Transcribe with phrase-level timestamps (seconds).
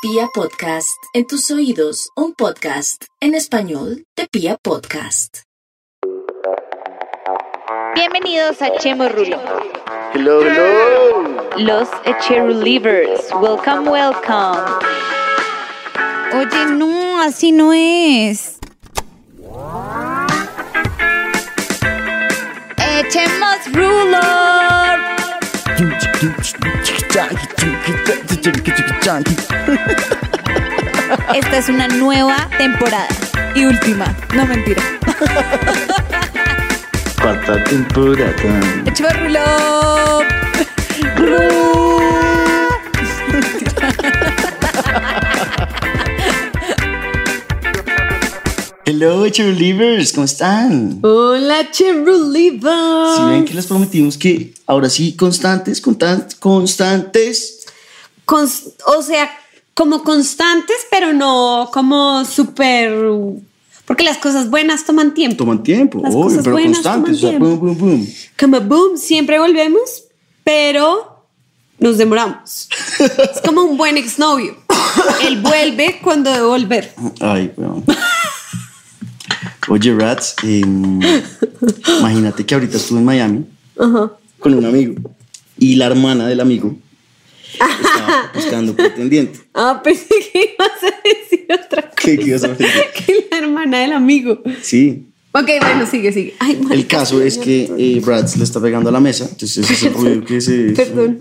[0.00, 5.38] Pia Podcast, en tus oídos, un podcast en español de Pia Podcast.
[7.96, 9.40] Bienvenidos a Chemo Rulo.
[10.14, 11.48] Hello, hello.
[11.56, 13.28] Los Echerulivers.
[13.42, 14.62] Welcome, welcome.
[16.32, 18.60] Oye, no, así no es.
[23.00, 24.20] Echemos rulo.
[31.34, 33.08] Esta es una nueva temporada
[33.54, 34.82] y última, no mentira.
[37.20, 38.60] Cuarta temporada.
[38.86, 40.24] Echemos rulo.
[48.84, 51.00] Hello, cheerleaders, ¿cómo están?
[51.02, 53.16] Hola, Cheerleaders.
[53.16, 57.66] Si ven que les prometimos que ahora sí, constantes, constan- constantes.
[58.26, 59.30] Cons- o sea,
[59.78, 62.92] como constantes, pero no como súper.
[63.84, 65.36] Porque las cosas buenas toman tiempo.
[65.36, 67.22] Toman tiempo, Las obvio, cosas pero buenas constantes.
[67.22, 68.08] O sea, boom, boom, boom.
[68.36, 70.02] Como boom, siempre volvemos,
[70.42, 71.22] pero
[71.78, 72.68] nos demoramos.
[72.98, 74.56] es como un buen exnovio.
[75.24, 76.92] Él vuelve cuando debe volver.
[77.20, 77.84] Ay, weón.
[79.68, 81.00] Oye, Rats, em,
[82.00, 83.44] imagínate que ahorita estuve en Miami
[84.40, 84.94] con un amigo
[85.56, 86.74] y la hermana del amigo
[87.54, 89.40] estaba buscando pretendiente.
[89.54, 91.94] Ah, pensé que ibas a decir otra cosa.
[91.96, 92.66] ¿Qué, qué ibas a decir?
[92.94, 94.42] que la hermana del amigo.
[94.62, 96.34] Sí, Ok, bueno, sigue, sigue.
[96.38, 99.72] Ay, El caso es que eh, Bratz le está pegando a la mesa, entonces ese
[99.74, 100.70] es el ruido que se...
[100.70, 101.20] Perdón.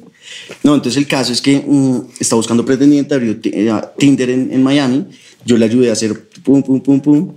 [0.64, 4.64] No, entonces el caso es que mm, está buscando pretendiente, abrió eh, Tinder en, en
[4.64, 5.06] Miami,
[5.46, 7.32] yo le ayudé a hacer pum, pum, pum, pum,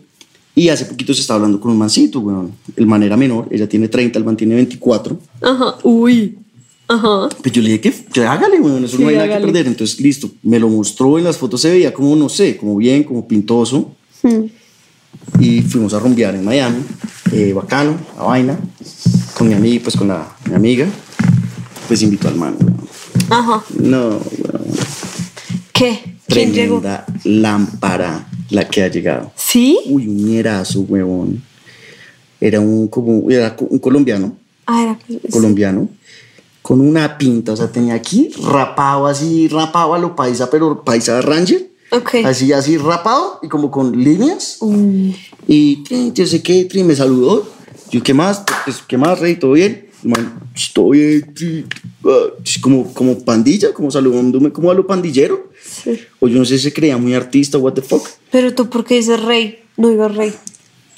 [0.54, 2.52] y hace poquito se estaba hablando con un mancito, weón.
[2.77, 5.19] El man era menor, ella tiene 30, el man tiene 24.
[5.41, 6.38] Ajá, uy.
[6.91, 7.28] Ajá.
[7.41, 9.69] Pues yo le dije que, que hágale, weón, eso Sí, no hay nada que perder.
[9.69, 13.05] Entonces, listo, me lo mostró en las fotos, se veía como, no sé, como bien,
[13.05, 13.94] como pintoso.
[14.22, 14.47] Hmm.
[15.38, 16.82] Y fuimos a rumbear en Miami,
[17.32, 18.58] eh, bacano, la vaina,
[19.38, 20.88] con mi amiga, pues con la, mi amiga.
[21.87, 22.76] Pues invitó al man, weón.
[23.31, 23.64] Ajá.
[23.78, 24.64] No, weón.
[25.72, 26.16] ¿Qué?
[26.26, 26.82] ¿Quién llegó?
[27.22, 29.31] Lámpara la que ha llegado.
[29.37, 29.78] ¿Sí?
[29.87, 31.41] Uy, un mierazo, weón.
[32.41, 34.34] Era un, como, era un colombiano,
[34.66, 35.20] Ah, era sí.
[36.70, 41.20] Con una pinta, o sea, tenía aquí rapado así, rapado a lo paisa, pero paisa
[41.20, 41.69] ranger.
[41.91, 42.14] Ok.
[42.25, 44.58] Así, así rapado y como con líneas.
[44.60, 45.10] Mm.
[45.48, 47.44] Y trin, yo sé qué, trin, me saludó.
[47.91, 48.44] Yo, ¿qué más?
[48.64, 49.34] Pues, ¿Qué más, rey?
[49.34, 49.88] ¿Todo bien?
[50.04, 51.34] Man, "Ch, todo bien.
[51.34, 51.66] trin".
[52.04, 55.50] Ah, ch, Como, como pandilla, como saludándome como a lo pandillero.
[55.60, 55.98] Sí.
[56.20, 58.06] O yo no sé si se creía muy artista, what the fuck.
[58.31, 59.58] Pero tú, ¿por qué dices rey?
[59.76, 60.32] No digo rey.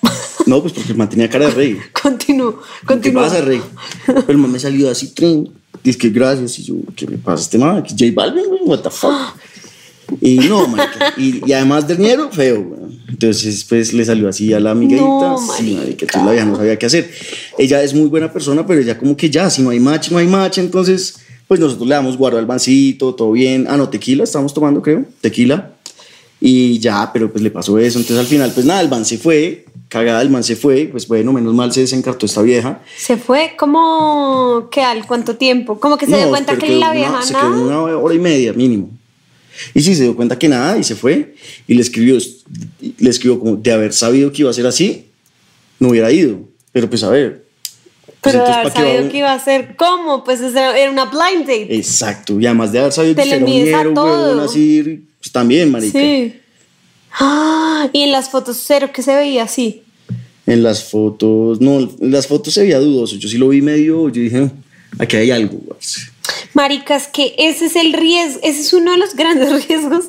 [0.45, 1.79] No, pues porque el man tenía cara de rey.
[2.03, 3.23] Continúo, ¿Qué continúo.
[3.23, 3.63] pasa, rey?
[4.05, 5.62] Pero el man me salió así, tren.
[5.83, 6.59] Dice que gracias.
[6.59, 7.83] Y yo, ¿qué me pasa este man?
[7.83, 8.61] ¿Qué J Balvin, güey?
[8.65, 9.13] What the fuck?
[10.21, 11.15] Y no, marica.
[11.17, 12.83] Y, y además del ñero, feo, güey.
[13.09, 15.01] Entonces, pues le salió así a la amiguita.
[15.01, 16.05] No, sí, marica.
[16.05, 17.11] Entonces la vieja no sabía qué hacer.
[17.57, 20.19] Ella es muy buena persona, pero ella como que ya, si no hay match, no
[20.19, 20.59] hay match.
[20.59, 21.17] Entonces,
[21.49, 23.67] pues nosotros le damos guardo al bancito, todo bien.
[23.69, 25.05] Ah, no, tequila estamos tomando, creo.
[25.21, 25.73] Tequila.
[26.41, 27.99] Y ya, pero pues le pasó eso.
[27.99, 29.67] Entonces al final, pues nada, el man se fue.
[29.93, 30.87] Cagada, el man se fue.
[30.91, 32.81] Pues bueno, menos mal se desencartó esta vieja.
[32.97, 35.79] Se fue como ¿qué al cuánto tiempo?
[35.79, 38.15] Como que se dio No, cuenta pero que la una- vieja se quedó una hora
[38.15, 38.89] y media mínimo.
[39.75, 41.35] Y sí, se dio cuenta que nada y se fue.
[41.69, 42.17] Y le escribió,
[42.99, 45.09] le escribió como de haber sabido que iba a ser así,
[45.79, 46.39] no hubiera ido.
[46.73, 47.45] Pero pues a ver.
[48.23, 50.25] pues, Pero de haber ¿para qué va sabido que iba a ser ¿cómo?
[50.25, 51.77] Pues era una blind date.
[51.77, 52.41] Exacto.
[52.41, 53.29] Y además de haber sabido Te que
[53.69, 55.99] era un huevón, así, pues también, marica.
[55.99, 56.39] Sí.
[57.21, 59.82] Ah, y en las fotos cero que se veía así.
[60.47, 63.17] En las fotos, no, en las fotos se veía dudoso.
[63.17, 64.51] Yo sí lo vi medio, yo dije,
[64.99, 65.59] aquí hay algo.
[65.69, 66.03] parce".
[66.55, 70.07] Maricas, que ese es el riesgo, ese es uno de los grandes riesgos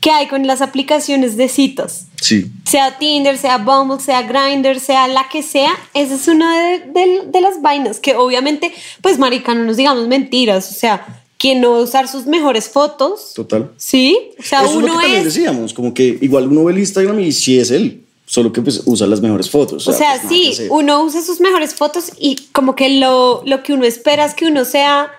[0.00, 2.06] que hay con las aplicaciones de citas.
[2.20, 2.46] Sí.
[2.68, 7.22] Sea Tinder, sea Bumble, sea Grindr, sea la que sea, esa es una de, de-
[7.26, 11.72] de las vainas que obviamente, pues marica, no nos digamos mentiras, o sea, quien no
[11.72, 13.70] va a usar sus mejores fotos, Total.
[13.76, 14.16] ¿sí?
[14.38, 15.24] O sea, Eso es lo uno que también es...
[15.34, 18.01] decíamos, como que igual uno ve el Instagram y sí es él,
[18.32, 19.86] solo que pues usa las mejores fotos.
[19.86, 23.74] O sea, pues, sí, uno usa sus mejores fotos y como que lo, lo que
[23.74, 25.10] uno espera es que uno sea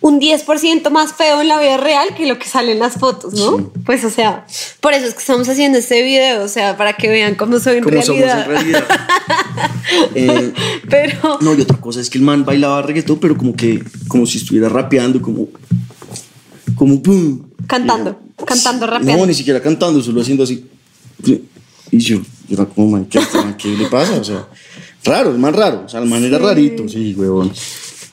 [0.00, 3.34] un 10% más feo en la vida real que lo que sale en las fotos,
[3.34, 3.58] ¿no?
[3.58, 3.64] Sí.
[3.84, 4.46] Pues, o sea,
[4.80, 7.78] por eso es que estamos haciendo este video, o sea, para que vean cómo soy
[7.78, 8.42] en somos realidad.
[8.42, 8.84] en realidad.
[10.14, 10.52] Eh,
[10.88, 14.24] Pero, no, y otra cosa es que el man bailaba reggaetón, pero como que, como
[14.24, 15.48] si estuviera rapeando, como,
[16.76, 17.42] como pum.
[17.66, 19.16] Cantando, cantando, rapeando.
[19.16, 20.64] No, ni siquiera cantando, solo haciendo así.
[21.90, 24.16] Y yo, yo era como, man, ¿qué, man, ¿qué le pasa?
[24.20, 24.46] O sea,
[25.04, 27.52] raro, el man raro, o sea, el man era rarito, sí, huevón.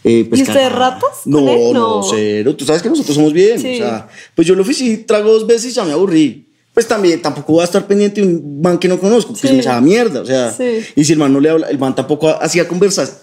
[0.03, 2.03] Eh, pues, ¿Y ustedes ratas No, no, No.
[2.09, 2.56] cero.
[2.56, 3.59] Tú sabes que nosotros somos bien.
[3.59, 3.75] Sí.
[3.75, 6.47] O sea, pues yo lo ofrecí, trago dos veces y ya me aburrí.
[6.74, 9.53] Pues también tampoco voy a estar pendiente de un man que no conozco, que Sí.
[9.53, 10.21] me sabe mierda.
[10.21, 10.80] O sea, Sí.
[10.95, 13.21] y si el man no le habla, el man tampoco hacía conversas.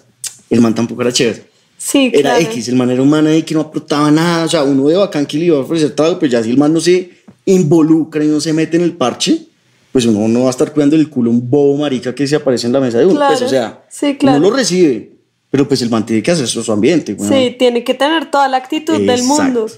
[0.51, 1.45] El man tampoco era chévere.
[1.79, 2.51] Sí, Era claro.
[2.53, 4.45] X, el man era ahí que no aportaba nada.
[4.45, 6.59] O sea, uno de bacán que le iba a ofrecer trago, pues ya si el
[6.59, 7.11] man no se
[7.47, 9.47] involucra y no se mete en el parche,
[9.95, 12.67] pues uno no va a estar cuidando el culo un bobo marica que se aparece
[12.67, 13.15] en la mesa de uno.
[13.15, 13.47] Pues, Claro.
[13.47, 14.39] o sea, Sí, claro.
[14.39, 15.13] uno lo recibe,
[15.51, 17.15] pero pues el man tiene que hacer su, su ambiente.
[17.15, 17.33] weón.
[17.33, 19.69] Sí, tiene que tener toda la actitud del mundo.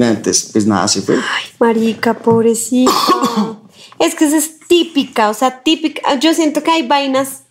[0.00, 1.16] Antes, pues nada, se fue.
[1.16, 2.90] Ay, marica, pobrecita.
[3.98, 6.18] es que esa es típica, o sea, típica.
[6.18, 7.42] Yo siento que hay vainas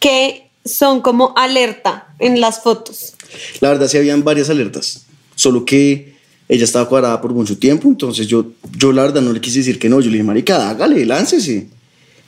[0.00, 3.14] que son como alerta en las fotos.
[3.60, 5.06] La verdad, sí habían varias alertas,
[5.36, 6.15] solo que
[6.48, 8.46] ella estaba cuadrada por mucho tiempo, entonces yo,
[8.76, 10.00] yo la verdad no le quise decir que no.
[10.00, 11.66] Yo le dije, marica, hágale, láncese.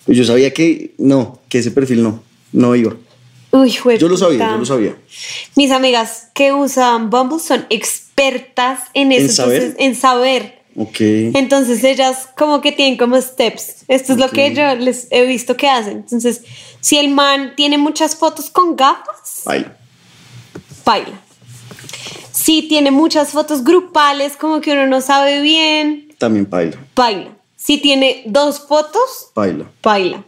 [0.05, 2.23] Pues yo sabía que no, que ese perfil no,
[2.53, 2.97] no iba.
[3.50, 4.00] Uy, jueputa.
[4.00, 4.97] Yo lo sabía, yo lo sabía.
[5.56, 9.62] Mis amigas que usan Bumble son expertas en eso, ¿En saber?
[9.62, 10.59] entonces, en saber.
[10.76, 11.00] Ok.
[11.00, 13.85] Entonces ellas como que tienen como steps.
[13.88, 15.99] Esto es lo que yo les he visto que hacen.
[15.99, 16.43] Entonces,
[16.81, 19.76] si el man tiene muchas fotos con gafas, Baila.
[20.85, 21.21] baila.
[22.44, 26.76] Si tiene muchas fotos grupales, como que uno no sabe bien, También baila.
[26.94, 27.31] baila.
[27.56, 29.64] Si tiene dos fotos, Baila.
[29.82, 30.25] baila.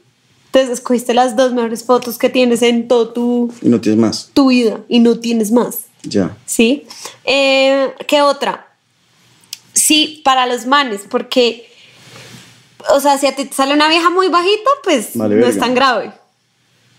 [0.46, 4.30] Entonces escogiste las dos mejores fotos que tienes en toda tu, Y no tienes más.
[4.34, 5.82] tu vida y no tienes más.
[6.02, 6.36] Ya.
[6.46, 6.86] ¿Sí?
[7.24, 8.66] Eh, ¿Qué otra?
[9.72, 11.70] Sí, para los manes, porque,
[12.92, 15.50] o sea, si a ti te sale una vieja muy bajita, pues Vale, no verga.
[15.54, 16.12] es tan grave.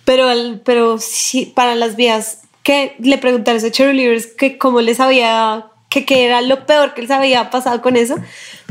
[0.06, 5.00] Pero, el- pero sí, para las viejas, que le preguntaron a cheerleaders que cómo les
[5.00, 8.16] había, que qué era lo peor que les había pasado con eso,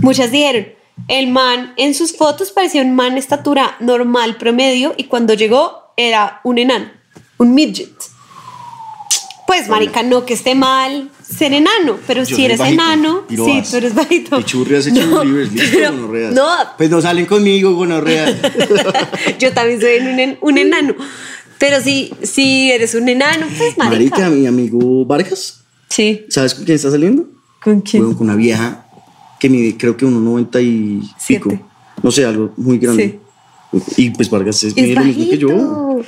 [0.01, 0.69] muchas dijeron,
[1.09, 5.93] el man en sus fotos parecía un man de estatura normal, promedio, y cuando llegó
[5.97, 6.91] era un enano,
[7.39, 7.91] un midget.
[9.47, 13.35] Pues, marica, no que esté mal ser enano, pero Yo si eres bajito, enano, sí,
[13.35, 13.71] pirobas.
[13.71, 14.37] tú eres bajito.
[14.37, 16.33] Pichurrias y No, listo, pero- gonorreas.
[16.35, 16.49] No,
[16.79, 18.33] Pues no salen conmigo, gonorrea.
[19.41, 20.95] yo también soy un, en- un enano.
[21.61, 24.17] Pero si, si eres un enano, pues, marica.
[24.19, 26.25] Marica, mi amigo Vargas, Sí.
[26.29, 27.27] ¿sabes con quién está saliendo?
[27.63, 28.03] ¿Con quién?
[28.03, 28.87] Weón, con una vieja
[29.39, 31.45] que mide creo que 1,90 y Siete.
[31.51, 31.69] pico.
[32.03, 33.21] No sé, algo muy grande.
[33.97, 36.01] Y pues Vargas es, Es lo mismo que yo.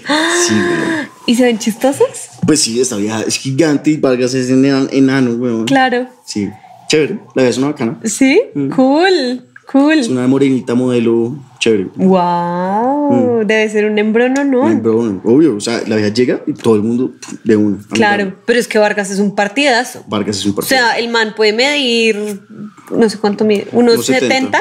[0.48, 0.54] Sí.
[1.26, 2.08] ¿Y se ven chistosos?
[2.46, 5.66] Pues sí, esta vieja es gigante y Vargas es enan- enano, weón.
[5.66, 6.08] Claro.
[6.24, 6.48] Sí,
[6.88, 7.20] chévere.
[7.34, 8.00] La vieja es una bacana.
[8.04, 8.40] ¿Sí?
[8.74, 9.44] Cool.
[9.70, 9.96] Cool.
[9.96, 10.00] Mm.
[10.00, 11.86] Es una morenita modelo chévere.
[11.94, 13.44] Wow.
[13.46, 14.66] Debe ser un embrono, ¿no?
[14.66, 17.12] Ay, bro, obvio, o sea, la vieja llega y todo el mundo
[17.44, 17.78] de uno.
[17.92, 18.34] Claro.
[18.46, 20.02] Pero es que Vargas es un partidazo.
[20.08, 20.78] Vargas es un O partido.
[20.80, 22.42] sea, el man puede medir,
[22.90, 24.28] no sé cuánto mide, unos Unos 70.
[24.58, 24.60] 70,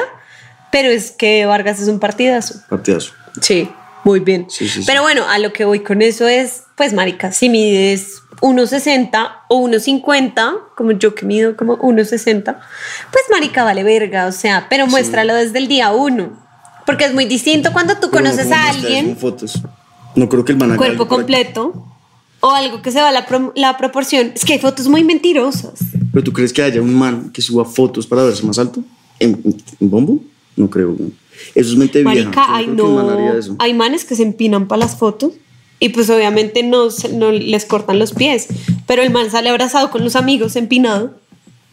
[0.70, 2.60] pero es que Vargas es un partidazo.
[2.68, 3.12] partidazo.
[3.40, 3.68] Sí,
[4.04, 4.46] muy bien.
[4.48, 4.84] Sí, sí, sí.
[4.86, 9.60] Pero bueno, a lo que voy con eso es, pues, marica, si mides 1,60 o
[9.68, 12.44] 1,50, como yo que mido como 1,60,
[13.10, 16.41] pues, marica, vale verga, o sea, pero muéstralo desde el día uno.
[16.86, 19.60] Porque es muy distinto cuando tú Pero no conoces como a alguien, fotos.
[20.16, 21.86] No creo que el man haga cuerpo completo,
[22.40, 24.32] o algo que se va a la, pro- la proporción.
[24.34, 25.74] Es que hay fotos muy mentirosas.
[26.12, 28.82] Pero tú crees que haya un man que suba fotos para verse más alto?
[29.18, 29.40] ¿En,
[29.80, 30.18] en Bombo?
[30.56, 30.96] No creo.
[31.54, 32.30] Eso es mente vieja.
[32.30, 33.56] Marica, man haría no, eso.
[33.58, 35.32] hay manes que se empinan para las fotos
[35.80, 38.48] y pues obviamente no, no les cortan los pies,
[38.86, 41.14] pero el man sale abrazado con los amigos empinado.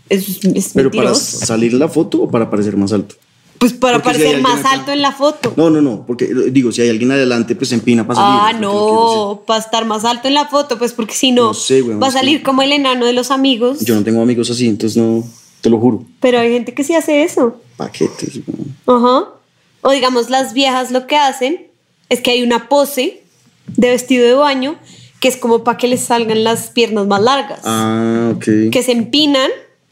[0.07, 3.15] Es, es Pero para salir la foto o para parecer más alto.
[3.59, 5.53] Pues para porque parecer más acá- alto en la foto.
[5.57, 8.39] No, no, no, porque eh, digo, si hay alguien adelante, pues se empina para salir.
[8.41, 11.13] ah, es lo que quiero no, para estar más alto en la foto, pues porque
[11.13, 13.81] si no, No sé, weón, va a que- salir como el enano de los amigos.
[13.81, 15.23] Yo no tengo amigos así, entonces no,
[15.61, 16.05] te lo juro.
[16.21, 17.57] Pero hay gente que sí hace eso.
[17.75, 18.39] Paquetes.
[18.45, 18.57] güey.
[18.87, 19.25] Ajá.
[19.81, 21.67] O digamos, las viejas lo que hacen
[22.09, 23.21] es que hay una pose
[23.75, 24.77] de vestido de baño
[25.19, 27.59] que es como para que les salgan las piernas más largas.
[27.65, 28.71] Ah, ok.
[28.71, 29.51] Que se empinan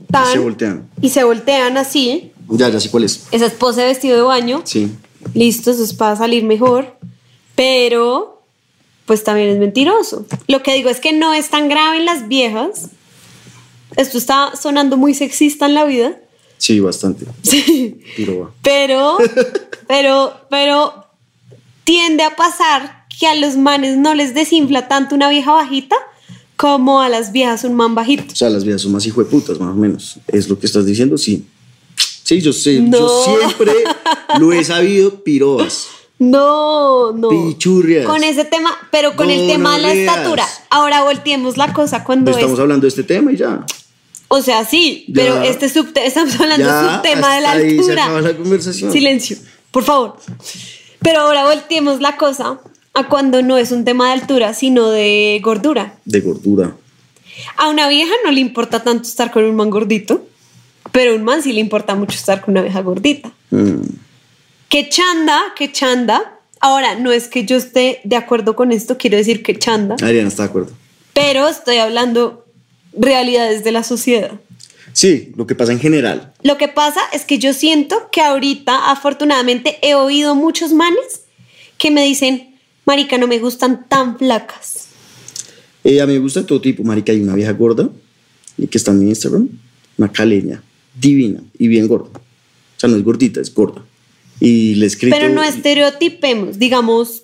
[0.09, 0.89] tan, se voltean.
[1.01, 2.31] y se voltean así.
[2.49, 3.27] Ya, ya sé cuál es.
[3.31, 4.61] Esa es pose de vestido de baño.
[4.65, 4.91] Sí.
[5.33, 6.97] Listo, eso es para salir mejor.
[7.55, 8.43] Pero,
[9.05, 10.25] pues también es mentiroso.
[10.47, 12.89] Lo que digo es que no es tan grave en las viejas.
[13.95, 16.17] Esto está sonando muy sexista en la vida.
[16.57, 17.25] Sí, bastante.
[17.43, 17.99] Sí.
[18.15, 18.53] Pero.
[18.61, 19.17] Pero,
[19.87, 21.05] pero, pero
[21.83, 25.95] tiende a pasar que a los manes no les desinfla tanto una vieja bajita
[26.55, 28.33] como a las viejas un man bajito.
[28.33, 30.19] O sea, las vidas son más hijo de putas, más o menos.
[30.27, 31.17] ¿Es lo que estás diciendo?
[31.17, 31.45] Sí.
[32.27, 32.83] Sí, yo sé.
[32.89, 33.71] Yo siempre
[34.39, 35.87] lo he sabido, pirobas.
[36.19, 37.29] No, no.
[37.29, 38.05] Pichurrias.
[38.05, 40.45] Con ese tema, pero con el tema de la estatura.
[40.69, 42.41] Ahora volteemos la cosa cuando Pues es.
[42.41, 43.65] estamos hablando de este tema y ya.
[44.27, 45.13] O sea, sí, Ya.
[45.13, 48.03] pero este subte estamos hablando de Ya, subtema de la ahí se altura.
[48.03, 48.91] acaba la conversación.
[48.91, 49.37] Silencio,
[49.71, 50.17] por favor.
[50.99, 52.59] Pero ahora volteemos la cosa
[52.93, 55.93] a cuando no es un tema de altura, sino de gordura.
[56.03, 56.75] De gordura.
[57.55, 60.25] A una vieja no le importa tanto estar con un man gordito,
[60.97, 63.31] pero a un man sí le importa mucho estar con una vieja gordita.
[63.51, 63.83] Mm.
[64.67, 66.39] Que chanda, que chanda.
[66.59, 70.27] Ahora, no es que yo esté de acuerdo con esto, quiero decir que chanda, Adriana
[70.27, 70.71] está de acuerdo.
[71.13, 72.47] pero estoy hablando
[72.93, 74.31] realidades de la sociedad.
[74.91, 76.33] Sí, lo que pasa en general.
[76.41, 81.25] Lo que pasa es que yo siento que ahorita, afortunadamente, he oído muchos manes
[81.77, 84.87] que me dicen, marica, no me gustan tan flacas.
[85.83, 86.81] Eh, a mí me gusta todo tipo.
[86.81, 87.87] Marica, hay una vieja gorda
[88.57, 89.47] y que está en mi Instagram,
[89.99, 90.63] una caleña,
[90.99, 92.09] divina y bien gorda.
[92.09, 93.83] O sea, no es gordita, es gorda.
[94.39, 95.15] Y le escrito.
[95.17, 97.23] Pero no estereotipemos, digamos,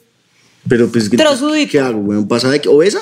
[0.68, 1.72] Pero pues, ¿qué, Trozudita.
[1.72, 2.28] ¿qué hago, weón?
[2.28, 3.02] ¿Pasa de que obesa?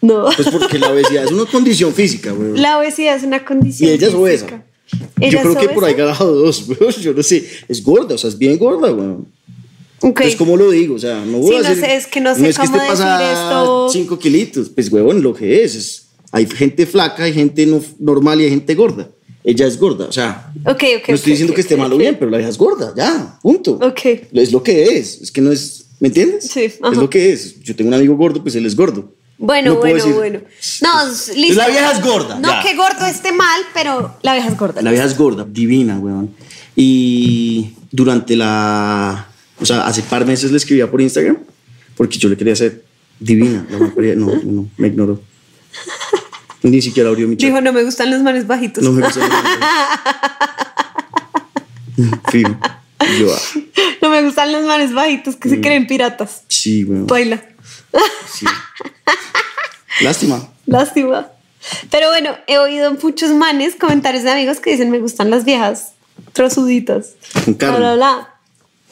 [0.00, 0.26] no.
[0.36, 2.60] Pues porque la obesidad es una condición física, weón.
[2.60, 3.90] La obesidad es una condición.
[3.90, 4.46] Y ella es obesa.
[4.46, 4.64] física.
[5.20, 6.06] Yo ¿Ella creo es que por ahí obesa?
[6.06, 6.92] garajo dos, weón.
[6.94, 7.44] Yo no sé.
[7.68, 9.28] Es gorda, o sea, es bien gorda, weón.
[10.00, 10.06] Ok.
[10.20, 10.94] Entonces, ¿cómo lo digo?
[10.94, 11.84] O sea, no voy Sí, a no hacer.
[11.84, 13.88] sé, es que no sé es que cómo esté decir esto.
[13.92, 14.68] 5 kilitos.
[14.70, 15.74] Pues, weón, lo que es.
[15.74, 19.10] es hay gente flaca, hay gente no, normal y hay gente gorda.
[19.48, 20.52] Ella es gorda, o sea.
[20.66, 21.08] Ok, ok.
[21.08, 23.78] no estoy diciendo que esté mal o bien, pero la vieja es gorda, ya, punto.
[24.30, 25.22] Es lo que es.
[25.22, 25.86] Es que no es.
[26.00, 26.50] ¿Me entiendes?
[26.50, 27.58] Sí, Es lo que es.
[27.62, 29.14] Yo tengo un amigo gordo, pues él es gordo.
[29.38, 30.40] Bueno, No bueno, decir, bueno.
[30.82, 31.62] No, pues, listo.
[31.62, 32.62] la vieja es gorda, No ya.
[32.62, 34.82] que gordo esté mal, pero la vieja es gorda.
[34.82, 36.34] La vieja es gorda, divina, weón.
[36.76, 39.28] Y durante la.
[39.62, 41.38] O sea, hace par meses le escribía por Instagram
[41.96, 42.84] porque yo le quería hacer
[43.18, 43.66] divina.
[43.70, 43.78] La
[44.14, 45.22] no, no, me ignoró.
[46.62, 47.48] Ni siquiera abrió mi chat.
[47.50, 48.82] Dijo, no me gustan los manes bajitos.
[48.84, 49.20] no me gusta.
[52.30, 52.56] Fijo.
[53.18, 53.60] Yo, ah,
[54.02, 55.52] No me gustan los manes bajitos que Mm.
[55.52, 56.42] se creen piratas.
[56.48, 57.06] sí, weón.
[57.06, 57.42] Baila.
[58.32, 58.46] Sí.
[60.02, 60.48] Lástima.
[60.66, 61.28] Lástima.
[61.90, 65.92] Pero bueno, he oído muchos manes, comentarios de amigos que dicen me gustan las viejas
[66.32, 67.14] trozuditas.
[67.44, 67.78] Con carne.
[67.78, 68.34] Bla, bla, bla.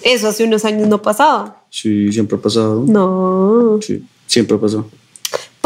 [0.03, 1.63] Eso hace unos años no pasaba.
[1.71, 2.85] Sí, siempre ha pasado.
[2.87, 3.79] No.
[3.83, 4.91] Sí, siempre ha pasado.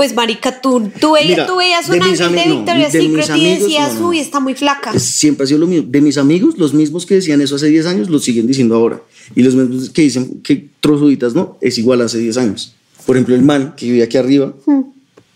[0.01, 2.57] Pues marica, tú, tú, veías, Mira, tú veías de un mis ángel de ami- no,
[2.57, 4.09] Victoria's de y amigos, decías, no, no.
[4.09, 4.93] uy, está muy flaca.
[4.95, 5.87] Es- siempre ha sido lo mismo.
[5.91, 9.03] De mis amigos, los mismos que decían eso hace 10 años, lo siguen diciendo ahora.
[9.37, 12.73] Y los mismos que dicen que trozuditas no, es igual a hace 10 años.
[13.05, 14.81] Por ejemplo, el man que vive aquí arriba, Hmm.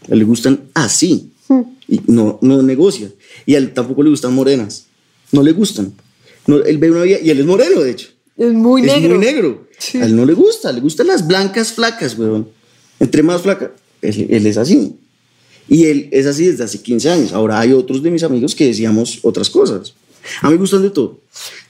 [0.08, 1.28] a él le gustan así.
[1.86, 3.10] Y no, no negocia.
[3.44, 4.86] Y a él tampoco le gustan morenas.
[5.30, 5.92] No le gustan.
[6.46, 8.08] Él ve una vida y él es moreno, de hecho.
[8.38, 9.16] Es muy es negro.
[9.16, 9.68] muy negro.
[9.78, 9.98] Sí.
[9.98, 12.48] A él no le gusta, le gustan las blancas flacas, weón.
[12.98, 13.72] Entre más flaca,
[14.08, 14.94] él, él es así.
[15.68, 17.32] Y él es así desde hace 15 años.
[17.32, 19.94] Ahora hay otros de mis amigos que decíamos otras cosas.
[20.42, 21.18] A mí me gustan de todo.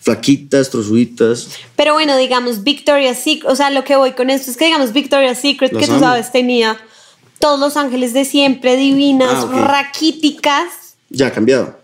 [0.00, 1.48] Flaquitas, trozuditas.
[1.76, 4.92] Pero bueno, digamos, Victoria's Secret, o sea, lo que voy con esto es que, digamos,
[4.92, 6.00] Victoria's Secret, Las que tú amo.
[6.04, 6.76] sabes, tenía
[7.40, 10.68] todos los ángeles de siempre, divinas, Ah, raquíticas.
[11.10, 11.78] Ya ha cambiado.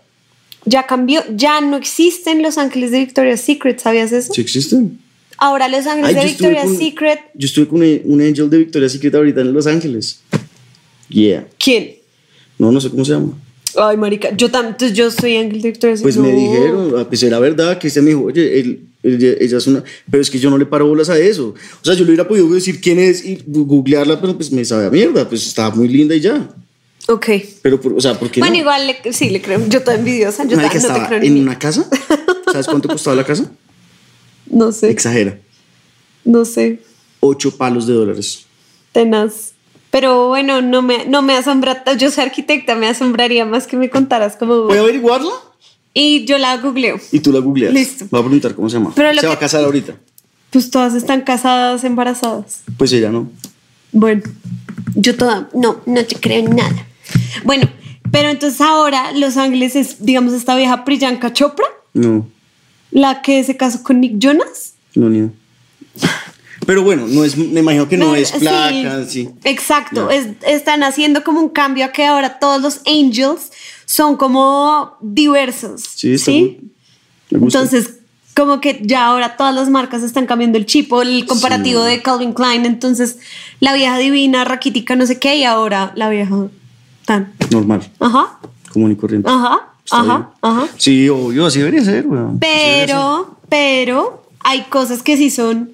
[0.65, 4.33] Ya cambió, ya no existen los ángeles de Victoria's Secret, ¿sabías eso?
[4.33, 4.99] ¿Sí existen?
[5.37, 8.59] Ahora los ángeles Ay, de Victoria's con- Secret, Yo estuve con un un angel de
[8.59, 10.19] Victoria's Secret ahorita en Los Ángeles.
[11.11, 11.47] Yeah.
[11.59, 11.95] ¿quién?
[12.57, 13.33] No, no sé cómo se llama.
[13.75, 17.23] Ay, marica, yo también, entonces yo soy ángel de Victoria's Pues me dijeron, ah, pues
[17.23, 19.83] era verdad que este me dijo, oye, él- ella, ella es una.
[20.11, 21.55] Pero es que yo no le paro bolas a eso.
[21.81, 24.85] O sea, yo le hubiera podido decir quién es y googlearla, pero pues me sabe
[24.85, 25.27] a mierda.
[25.27, 26.47] Pues estaba muy linda y ya.
[27.07, 27.27] Ok.
[27.63, 28.59] Pero, o sea, ¿por qué Bueno, no?
[28.61, 29.59] igual le- sí, le creo.
[29.67, 30.45] Yo estoy envidiosa.
[30.47, 31.89] Yo Marica, ta- no te estaba creo en una casa.
[32.51, 33.51] ¿Sabes cuánto costaba la casa?
[34.45, 35.39] No sé, Exagera.
[36.25, 36.81] no sé.
[37.21, 38.45] Ocho palos de dólares.
[38.91, 39.50] Tenaz.
[39.91, 41.83] Pero bueno, no me, no me asombra.
[41.97, 44.63] Yo soy arquitecta, me asombraría más que me contaras como.
[44.63, 45.31] ¿Voy a averiguarla?
[45.93, 46.97] Y yo la googleo.
[47.11, 47.73] Y tú la googleas.
[47.73, 48.05] Listo.
[48.09, 48.93] Voy a preguntar cómo se llama.
[48.95, 49.95] Pero se va que- a casar ahorita.
[50.49, 52.61] Pues todas están casadas, embarazadas.
[52.77, 53.29] Pues ella no.
[53.91, 54.21] Bueno,
[54.95, 55.49] yo toda.
[55.53, 56.87] No, no te creo en nada.
[57.43, 57.69] Bueno,
[58.11, 62.27] pero entonces ahora Los Ángeles es, digamos, esta vieja Priyanka Chopra, No,
[62.91, 64.73] la que se casó con Nick Jonas.
[64.95, 65.29] no, ni idea.
[66.71, 69.29] Pero bueno, no es, me imagino que no, es sí, placa, sí.
[69.43, 70.15] Exacto, Ya.
[70.15, 73.51] es- están haciendo como un cambio a que ahora todos los angels
[73.85, 75.81] son como diversos.
[75.95, 76.61] Sí.
[77.29, 77.59] Me gusta.
[77.59, 77.95] Entonces,
[78.37, 81.89] como que ya ahora todas las marcas están cambiando el chip o el comparativo Sí.
[81.89, 82.65] de Calvin Klein.
[82.65, 83.17] Entonces,
[83.59, 86.47] la vieja divina, raquítica, no sé qué, y ahora la vieja
[87.03, 87.33] tan.
[87.51, 88.39] Normal, Ajá,
[88.71, 89.29] común y corriente.
[89.29, 90.27] ajá, Está ajá, bien.
[90.41, 90.67] ajá.
[90.77, 92.39] Sí, obvio, así debería ser, weón.
[92.41, 92.87] Así debería ser.
[92.87, 95.71] Pero, pero hay cosas que sí son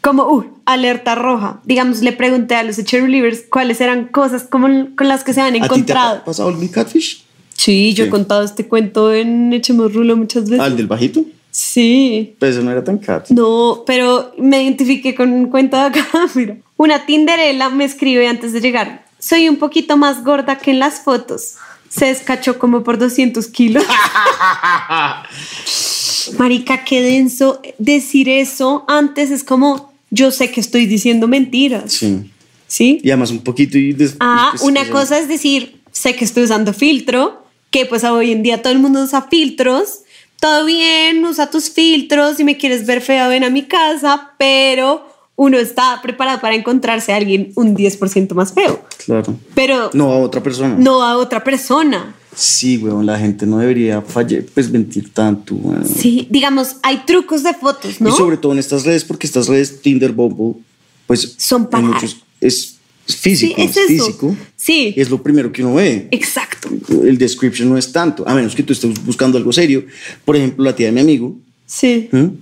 [0.00, 1.60] como, uh, alerta roja.
[1.64, 5.48] Digamos, le pregunté a los cheerleaders cuáles eran cosas como con las que se han
[5.48, 6.24] ¿A ti te ha encontrado.
[6.24, 7.24] pasado el catfish?
[7.54, 10.60] Sí, yo he contado este cuento en Echemos Rulo muchas veces.
[10.60, 11.24] ¿Al del bajito?
[11.50, 12.36] Sí.
[12.38, 13.28] Pues eso no era tan cat.
[13.30, 16.06] No, pero me identifiqué con un cuento de acá.
[16.34, 19.04] Mira, una Tinderela me escribe antes de llegar.
[19.18, 21.54] Soy un poquito más gorda que en las fotos.
[21.88, 23.82] Se descachó como por 200 kilos.
[26.38, 31.92] Marica, qué denso decir eso antes es como yo sé que estoy diciendo mentiras.
[31.92, 32.30] Sí.
[32.66, 33.00] ¿Sí?
[33.02, 36.44] Y además un poquito y Ah, después, una pues, cosa es decir sé que estoy
[36.44, 40.00] usando filtro, que pues hoy en día todo el mundo usa filtros.
[40.40, 45.08] Todo bien, usa tus filtros, si me quieres ver fea, ven a mi casa, pero
[45.34, 49.34] uno está preparado para encontrarse a alguien un 10% más feo, Claro.
[49.54, 50.76] pero No a otra persona.
[50.78, 52.14] no a otra persona.
[52.40, 55.84] Sí, weón, la gente no debería falle, pues mentir tanto, weón.
[55.84, 58.10] Sí, digamos, hay trucos de fotos, ¿no?
[58.10, 60.62] Y sobre todo en estas redes, porque estas redes Tinder, Bumble,
[61.08, 62.76] pues Son para- muchos- es
[63.06, 64.36] físico, Sí, es es físico.
[64.54, 64.94] Sí.
[64.96, 66.06] Es lo primero que uno ve.
[66.12, 66.68] Exacto.
[67.02, 69.84] El description no es tanto, a menos que tú estés buscando algo serio.
[70.24, 72.08] Por ejemplo, la tía de mi amigo, Sí.
[72.12, 72.32] ¿m?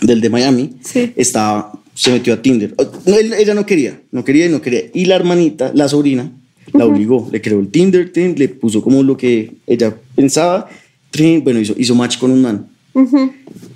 [0.00, 1.12] del de Miami, Sí.
[1.14, 2.74] estaba, se metió a Tinder.
[3.06, 4.80] No, él- ella no quería, no quería y no quería.
[4.92, 6.32] Y la hermanita, la sobrina,
[6.72, 10.68] la obligó, le creó el Tinder, tin, le puso como lo que ella pensaba.
[11.42, 12.66] Bueno, hizo, hizo match con un man.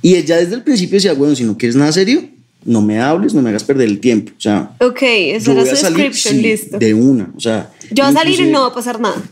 [0.02, 2.22] Y ella desde el principio decía, bueno, si no quieres nada serio,
[2.64, 4.32] no me hables, no me hagas perder el tiempo.
[4.36, 6.78] O sea, Ok, esa era su salir description, sí, listo.
[6.78, 7.32] de una.
[7.36, 9.22] O sea, Yo voy a salir y no va a pasar nada.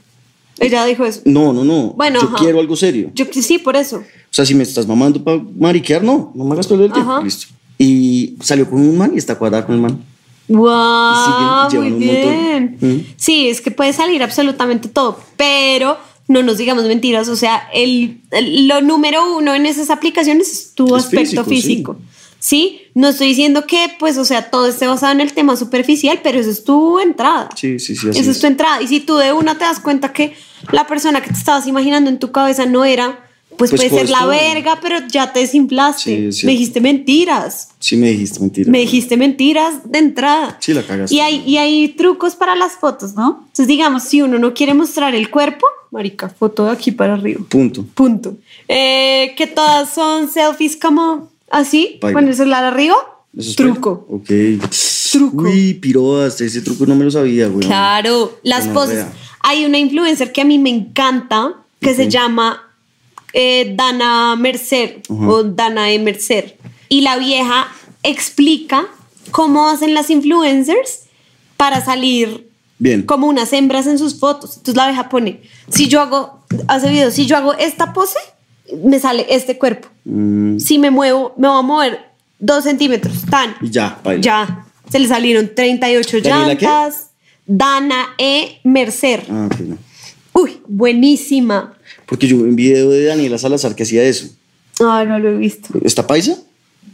[0.59, 1.21] Ella dijo eso.
[1.25, 1.93] No, no, no.
[1.97, 2.37] Bueno, yo ajá.
[2.39, 3.11] quiero algo serio.
[3.15, 3.97] Yo sí, por eso.
[3.99, 7.11] O sea, si me estás mamando para mariquear, no, no me hagas perder el tiempo.
[7.11, 7.23] Ajá.
[7.23, 7.47] Listo.
[7.79, 9.99] Y salió con un man y está cuadrada con el man.
[10.49, 12.79] Wow, Y siguen- muy bien.
[12.81, 13.15] Mm.
[13.17, 15.99] Sí, es que puede salir absolutamente todo, pero
[16.29, 17.29] no nos digamos mentiras.
[17.29, 21.45] O sea, el, el- lo número uno en esas aplicaciones es tu Es aspecto físico,
[21.45, 21.57] sí.
[21.63, 21.97] físico.
[22.39, 22.81] Sí.
[22.95, 26.39] no estoy diciendo que, pues, o sea, todo esté basado en el tema superficial, pero
[26.39, 27.49] eso es tu entrada.
[27.57, 28.09] Sí, sí, sí.
[28.11, 28.41] Esa es es.
[28.41, 28.81] tu entrada.
[28.81, 30.35] Y si tú de una te das cuenta que
[30.71, 33.26] la persona que te estabas imaginando en tu cabeza no era,
[33.57, 36.03] pues, Pues puede ser la verga, pero ya te desimplaste.
[36.03, 37.69] Sí, es Me dijiste mentiras.
[37.79, 38.71] Sí, me dijiste mentira.
[38.71, 40.57] Me dijiste mentiras de entrada.
[40.61, 41.15] Sí, la cagaste.
[41.15, 43.41] Y hay, y hay trucos para las fotos, ¿no?
[43.47, 47.41] Entonces, digamos, si uno no quiere mostrar el cuerpo, marica, foto de aquí para arriba.
[47.49, 47.85] Punto.
[47.95, 48.37] Punto.
[48.69, 52.19] Eh, que todas son selfies como así, Baila.
[52.21, 52.97] con el celular arriba.
[53.37, 54.07] ¿Eso es Truco.
[54.11, 54.31] Ok.
[55.13, 55.43] Truco.
[55.45, 57.67] Uy, piroas, ese truco no me lo sabía, güey.
[57.67, 59.07] Claro, las Bueno, poses.
[59.41, 62.66] Hay una influencer que a mí me encanta que se llama
[63.33, 65.99] eh, Dana Mercer o Dana E.
[65.99, 66.57] Mercer.
[66.89, 67.69] Y la vieja
[68.03, 68.87] explica
[69.31, 71.05] cómo hacen las influencers
[71.57, 73.03] para salir Bien.
[73.03, 74.51] como unas hembras en sus fotos.
[74.57, 78.19] Entonces la vieja pone, si yo hago, hace si yo hago esta pose,
[78.85, 79.89] me sale este cuerpo.
[80.05, 82.01] Mm, Si me muevo, me voy a mover
[82.39, 83.57] dos centímetros, tan.
[83.61, 84.23] y ya, baila.
[84.23, 86.67] Ya, se le salieron 38 ¿Daniela qué?
[86.67, 87.11] llantas.
[87.47, 88.61] Dana E.
[88.65, 89.25] Mercer.
[89.31, 89.79] Ah, no.
[90.33, 91.76] Uy, buenísima.
[92.07, 94.29] Porque yo vi un video de Daniela Salazar que hacía eso.
[94.81, 95.69] Ay, no lo he visto.
[95.83, 96.39] ¿Está paisa?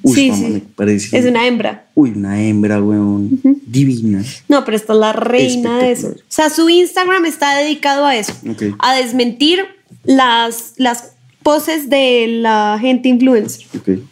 [0.02, 0.52] Uy, sí, mamá, sí.
[0.52, 1.16] me parece.
[1.16, 1.86] Es una hembra.
[1.94, 3.40] Uy, una hembra, weón.
[3.66, 4.24] Divina.
[4.48, 6.08] No, pero esta es la reina de eso.
[6.08, 8.32] O sea, su Instagram está dedicado a eso.
[8.50, 8.62] Ok.
[8.78, 9.60] A desmentir
[10.04, 13.66] las, las poses de la gente influencer.
[13.78, 14.02] Ok.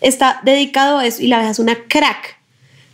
[0.00, 2.36] Está dedicado a eso y la vieja es una crack.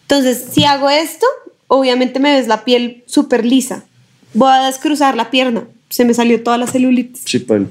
[0.03, 1.27] Entonces, si hago esto,
[1.67, 3.85] obviamente me ves la piel súper lisa.
[4.33, 5.67] Voy a descruzar la pierna.
[5.93, 7.23] Se me salió toda la celulitis.
[7.27, 7.67] Sí, paila.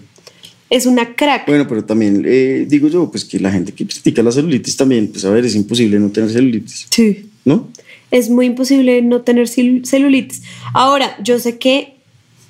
[0.69, 1.47] Es una crack.
[1.47, 5.07] Bueno, pero también eh, digo yo, pues que la gente que critica la celulitis también,
[5.09, 7.25] pues a ver, es imposible no tener celulitis, Sí.
[7.43, 7.67] ¿no?
[8.11, 10.43] Es muy imposible no tener cel- celulitis.
[10.73, 11.95] Ahora, yo sé que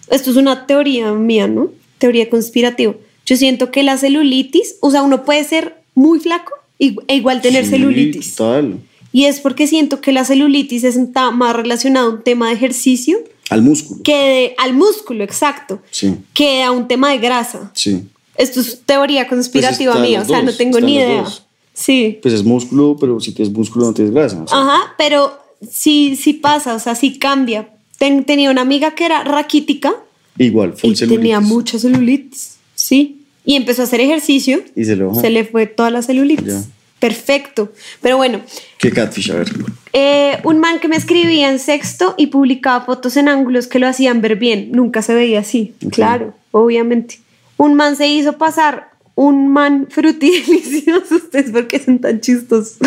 [0.10, 1.72] esto es una teoría mía, ¿no?
[2.00, 2.94] Teoría conspirativa.
[3.26, 7.64] Yo siento que la celulitis, o sea, uno puede ser muy flaco e igual tener
[7.64, 8.36] Sí, celulitis.
[8.36, 8.76] Total.
[9.14, 13.18] Y es porque siento que la celulitis está más relacionada a un tema de ejercicio
[13.52, 14.02] Al músculo.
[14.04, 17.72] que de- al músculo, exacto, Sí, que a un tema de grasa.
[17.76, 18.04] sí.
[18.36, 21.22] Esto es teoría conspirativa Pues mía, o sea, dos, no tengo ni idea.
[21.22, 21.46] dos.
[21.74, 22.18] Sí.
[22.22, 24.42] Pues es músculo, pero si tienes músculo no tienes grasa.
[24.42, 25.38] o sea, Ajá, pero
[25.70, 27.70] sí, sí pasa, o sea, sí cambia.
[28.00, 29.94] Ten- tenía una amiga que era raquítica
[30.38, 31.20] Igual, full y celulitis.
[31.22, 33.18] tenía mucha celulitis, sí.
[33.46, 35.20] Y empezó a hacer ejercicio, Y se le bajó.
[35.22, 36.48] se le fue toda la celulitis.
[36.48, 36.64] Ya.
[37.02, 37.74] Perfecto.
[38.00, 38.42] Pero bueno,
[38.78, 39.32] ¿Qué catfish?
[39.32, 39.48] A ver.
[39.92, 43.88] eh, un man que me escribía en sexto y publicaba fotos en ángulos que lo
[43.88, 44.70] hacían ver bien.
[44.72, 47.20] Nunca se veía así, claro, obviamente.
[47.58, 51.16] Un man se hizo pasar un man frutidelicioso.
[51.24, 52.78] Ustedes, ¿por qué son tan chistosos?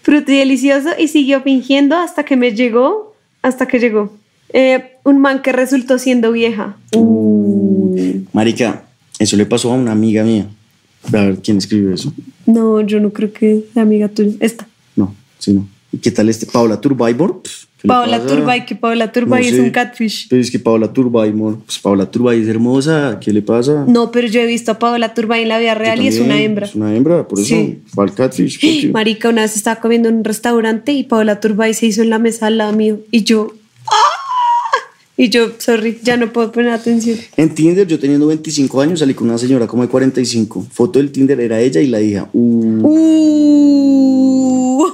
[0.00, 4.16] Frutidelicioso y siguió fingiendo hasta que me llegó, hasta que llegó.
[4.54, 6.74] Eh, un man que resultó siendo vieja.
[8.32, 8.84] Marica,
[9.18, 10.46] eso le pasó a una amiga mía.
[11.06, 12.12] A ver, ¿quién escribió eso?
[12.48, 14.32] No, yo no creo que sea amiga tuya.
[14.40, 14.66] Esta.
[14.96, 15.68] No, sí, no.
[15.92, 16.46] ¿Y qué tal este?
[17.80, 18.34] ¿qué le Paola pasa?
[18.34, 19.60] Turbay, que Paola Turbay No es sé.
[19.62, 20.26] un catfish.
[20.28, 23.84] Pero es que Paola Turbaymore, pues Paola Turbay es hermosa, ¿qué le pasa?
[23.86, 26.40] No, pero yo he visto a Paola Turbay en la vida real y es una
[26.40, 26.66] hembra.
[26.66, 27.48] Es una hembra, por eso.
[27.48, 27.78] Sí.
[27.98, 28.54] Va al catfish.
[28.60, 32.10] porque- Marica, una vez estaba comiendo en un restaurante y Paola Turbay se hizo en
[32.10, 33.52] la mesa al lado mío y yo.
[35.20, 37.18] Y yo, sorry, ya no puedo poner atención.
[37.36, 40.66] En Tinder, yo teniendo 25 años, salí con una señora como de 45.
[40.72, 42.30] Foto del Tinder era ella y la hija.
[42.32, 42.86] Uh,
[44.80, 44.86] Uh.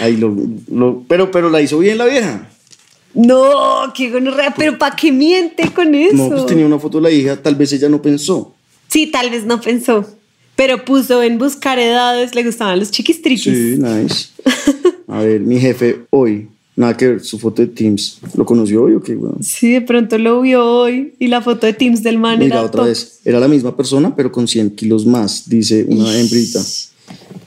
[0.00, 0.36] ahí lo,
[0.70, 2.48] lo- pero, pero la hizo bien la vieja.
[3.14, 6.16] No, qué gonorrea, pero ¿para qué miente con eso?
[6.16, 8.54] No, pues tenía una foto de la hija, tal vez ella no pensó.
[8.88, 10.06] Sí, tal vez no pensó,
[10.56, 13.44] pero puso en buscar edades, le gustaban los chiquistriquis.
[13.54, 14.28] Sí, nice.
[15.08, 16.48] A ver, mi jefe hoy,
[16.82, 18.18] nada que ver, su foto de Teams.
[18.36, 19.42] ¿Lo conoció hoy o qué, weón?
[19.42, 22.62] Sí, de pronto lo vio hoy y la foto de Teams del man Mira, era
[22.66, 22.88] otra top.
[22.88, 23.20] vez.
[23.24, 26.60] Era la misma persona, pero con 100 kilos más, dice una hembrita.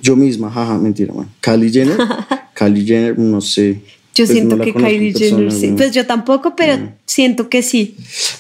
[0.01, 1.29] Yo misma, jaja, mentira, man.
[1.41, 1.97] Kylie Jenner.
[2.55, 3.81] Kylie Jenner, no sé.
[4.13, 5.73] Yo Pues siento no que Kylie persona, Jenner sí.
[5.75, 7.95] Pues yo tampoco, pero siento que sí.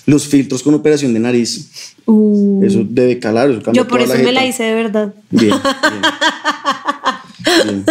[0.05, 1.69] Los filtros con operación de nariz.
[2.05, 3.49] Uh, Eso debe calar.
[3.49, 4.31] Eso yo por eso me jeta.
[4.31, 5.13] la hice de verdad.
[5.31, 6.01] Bien, bien.
[7.65, 7.85] Bien.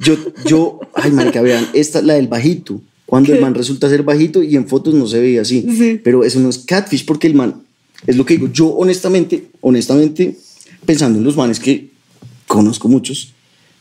[0.00, 2.80] Yo, yo, ay, marica, vean, esta, la del bajito.
[3.06, 5.66] Cuando el man resulta ser bajito y en fotos no se veía así.
[5.76, 6.00] Sí.
[6.02, 7.62] Pero eso no es catfish porque el man,
[8.06, 10.36] es lo que digo, yo honestamente, honestamente,
[10.86, 11.90] pensando en los manes que
[12.46, 13.34] conozco muchos,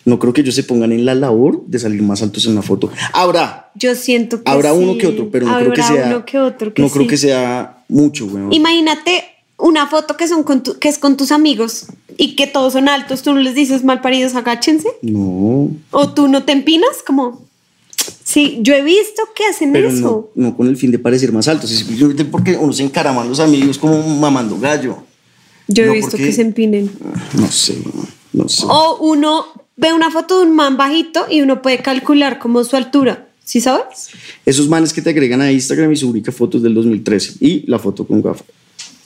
[0.06, 2.62] no creo que ellos se pongan en la labor de salir más altos en una
[2.62, 2.92] foto.
[3.14, 4.80] Habrá, Yo siento que habrá sí.
[4.80, 6.08] uno que otro, pero no creo que sea.
[6.08, 8.52] uno que otro que no creo que sea mucho, weón.
[8.52, 9.24] Imagínate
[9.60, 11.86] una foto que, son con tu- que es con tus amigos
[12.18, 14.90] y que todos son altos, tú no les dices mal paridos, agáchense.
[15.02, 17.48] No, O tú no te empinas, como.
[18.24, 20.30] Sí, yo he visto que hacen pero eso.
[20.36, 23.22] no, no con el fin de parecer más altos, es simplemente porque uno se encarama
[23.22, 24.98] a los amigos como mamando gallo.
[25.68, 26.92] Yo he no, visto porque- que se empinen.
[27.34, 27.78] No sé,
[28.34, 28.64] no sé.
[28.68, 29.46] O uno
[29.78, 33.28] ve una foto de un man bajito y uno puede calcular como su altura.
[33.44, 34.10] ¿Sí sabes?
[34.46, 37.66] Esos manes que te agregan a Instagram y su única foto es del 2013 y
[37.68, 38.46] la foto con gafas.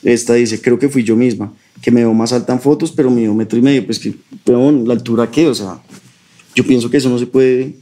[0.04, 3.10] Esta dice, creo que fui yo misma, que me veo más alta en fotos, pero
[3.10, 3.86] mido metro y medio.
[3.86, 4.14] Pues que,
[4.44, 5.48] pero ¿la altura qué?
[5.48, 5.80] O sea,
[6.56, 7.76] yo pienso que eso no se puede.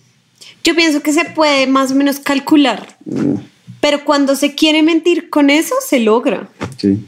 [0.63, 2.95] Yo pienso que se puede más o menos calcular.
[3.05, 3.35] mm,
[3.79, 6.49] Pero cuando se quiere mentir con eso, se logra.
[6.77, 6.99] sí.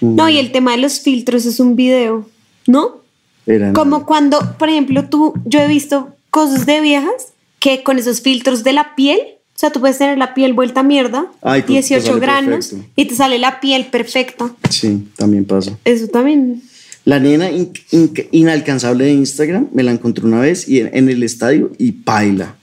[0.00, 2.28] No, y el tema de los filtros es un video,
[2.66, 3.02] ¿no?
[3.46, 8.20] Era Como cuando, por ejemplo, tú, yo he visto cosas de viejas que con esos
[8.20, 9.20] filtros de la piel,
[9.54, 12.20] o sea, tú puedes tener la piel vuelta a mierda, Ay, pues, te 18 sale
[12.20, 12.92] granos, perfecto.
[12.96, 14.52] y te sale la piel perfecta.
[14.70, 15.78] Sí, también pasa.
[15.84, 16.62] Eso también.
[17.04, 21.08] La nena in- in- inalcanzable de Instagram me la encontré una vez y en, en
[21.08, 22.54] el estadio y paila.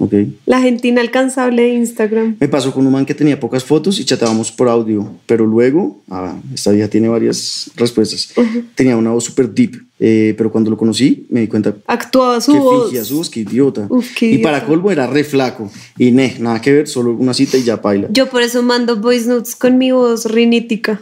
[0.00, 0.14] Ok.
[0.46, 2.36] La gente inalcanzable de Instagram.
[2.38, 6.00] Me pasó con un man que tenía pocas fotos y chateábamos por audio, pero luego,
[6.08, 8.32] ah, esta vieja tiene varias respuestas.
[8.76, 12.52] Tenía una voz súper deep, eh, pero cuando lo conocí me di cuenta Actuaba su
[12.52, 12.84] que voz.
[12.84, 13.86] fingía su voz, que idiota.
[13.90, 15.68] Uf, qué y para colmo era re flaco.
[15.98, 18.06] Y ne, nada que ver, solo una cita y ya paila.
[18.10, 21.00] Yo por eso mando voice notes con mi voz rinítica.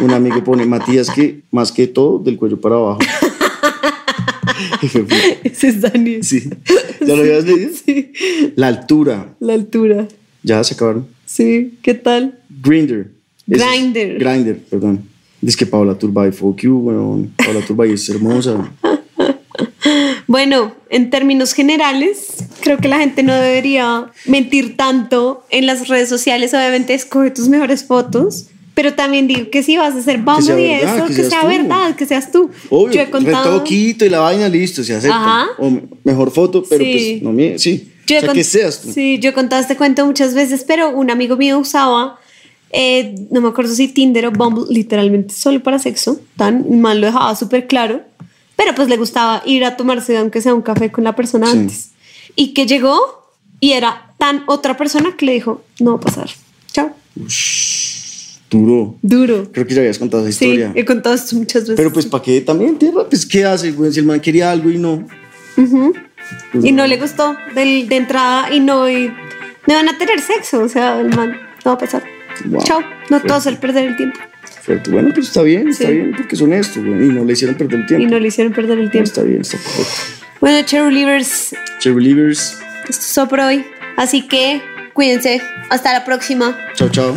[0.00, 2.98] Un amigo pone, Matías, que más que todo, del cuello para abajo.
[5.44, 6.24] Ese es Daniel.
[6.24, 6.50] sí.
[7.00, 7.70] ¿Ya lo habías leído?
[7.84, 8.12] Sí.
[8.56, 9.34] La altura.
[9.40, 10.08] La altura.
[10.42, 11.06] Ya se acabaron.
[11.26, 11.78] Sí.
[11.82, 12.38] ¿Qué tal?
[12.62, 13.10] Grinder.
[13.46, 14.18] Grindr.
[14.18, 15.08] Grinder, perdón.
[15.40, 17.34] Dice que Paola Turbay, fuck you, weón.
[17.36, 18.72] Paola Turbay es hermosa.
[20.26, 26.08] Bueno, en términos generales, creo que la gente no debería mentir tanto en las redes
[26.08, 26.54] sociales.
[26.54, 28.48] Obviamente, escoge tus mejores fotos.
[28.74, 31.42] Pero también digo que si vas a hacer vamos y verdad, eso, que que, sea
[31.42, 31.46] tú.
[31.46, 32.50] verdad, que seas tú.
[32.70, 33.64] Obvio, Yo he contado.
[33.68, 35.16] y la vaina, listo, se acepta.
[35.16, 35.46] Ajá.
[35.58, 36.92] O me- mejor foto, pero Sí.
[36.92, 37.92] pues no me, sí.
[38.06, 38.92] Yo o sea, que seas tú.
[38.92, 42.18] Sí, yo he contado este cuento muchas veces, pero un amigo mío usaba,
[42.72, 46.20] eh, no me acuerdo si Tinder o Bumble, literalmente solo para sexo.
[46.36, 48.02] Tan mal lo dejaba súper claro.
[48.56, 51.52] Pero pues le gustaba ir a tomarse, aunque sea un café con la persona Sí.
[51.58, 51.90] antes.
[52.36, 52.98] Y que llegó
[53.60, 56.30] y era tan otra persona que le dijo, no va a pasar.
[56.72, 56.90] Chao.
[58.50, 58.96] Duro.
[59.02, 59.50] Duro.
[59.52, 60.72] Creo que ya habías contado esa Sí, historia.
[60.74, 61.76] he contado esto muchas veces.
[61.76, 63.08] Pero pues, ¿para qué también, tierra?
[63.08, 63.92] Pues, ¿qué hace, güey?
[63.92, 65.06] Si el man quería algo y no.
[66.62, 70.60] y no le gustó del- de entrada y no, y no van a tener sexo.
[70.62, 71.32] O sea, el man
[71.64, 72.02] no va a pasar.
[72.46, 72.62] Wow.
[72.64, 72.80] Chao.
[72.80, 73.28] No Fuerte.
[73.28, 74.18] todo es el perder el tiempo.
[74.62, 74.90] Fuerte.
[74.90, 75.92] Bueno, pues está bien, está Sí.
[75.92, 77.06] bien, porque son estos, güey.
[77.06, 78.06] Y no le hicieron perder el tiempo.
[78.06, 79.08] Y no le hicieron perder el tiempo.
[79.08, 79.92] Está bien, está perfecto.
[80.40, 82.58] Bueno, Cherylivers, Cherry Leavers.
[82.88, 83.64] esto es todo por hoy.
[83.96, 84.60] Así que
[84.92, 85.40] cuídense.
[85.70, 86.56] Hasta la próxima.
[86.74, 87.16] Chao, chao.